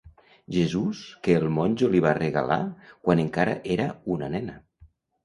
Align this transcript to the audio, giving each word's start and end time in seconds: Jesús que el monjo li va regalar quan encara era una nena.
Jesús 0.53 1.01
que 1.27 1.35
el 1.39 1.43
monjo 1.57 1.89
li 1.95 2.01
va 2.05 2.13
regalar 2.19 2.57
quan 3.05 3.21
encara 3.25 3.55
era 3.77 3.87
una 4.17 4.31
nena. 4.39 4.57